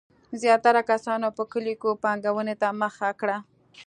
زیاتره 0.41 0.81
کسانو 0.91 1.27
په 1.37 1.43
کلیو 1.51 1.79
کې 1.81 1.99
پانګونې 2.03 2.55
ته 2.61 2.67
مخه 2.81 3.09
کړه. 3.19 3.37